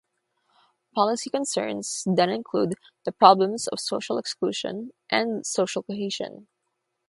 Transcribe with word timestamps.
Policy 0.95 1.29
concerns 1.29 2.07
then 2.07 2.31
include 2.31 2.73
the 3.05 3.11
problems 3.11 3.67
of 3.67 3.79
social 3.79 4.17
exclusion 4.17 4.93
and 5.11 5.45
social 5.45 5.83
cohesion. 5.83 6.47